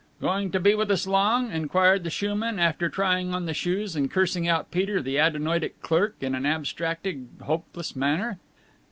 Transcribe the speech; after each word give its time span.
"Going 0.19 0.49
to 0.49 0.59
be 0.59 0.73
with 0.73 0.89
us 0.89 1.05
long?" 1.05 1.51
inquired 1.51 2.03
the 2.03 2.09
shoeman, 2.09 2.57
after 2.57 2.89
trying 2.89 3.35
on 3.35 3.45
the 3.45 3.53
shoes 3.53 3.95
and 3.95 4.09
cursing 4.09 4.47
out 4.47 4.71
Peter, 4.71 4.99
the 4.99 5.19
adenoidic 5.19 5.79
clerk, 5.83 6.15
in 6.21 6.33
an 6.33 6.43
abstracted, 6.43 7.27
hopeless 7.43 7.95
manner. 7.95 8.39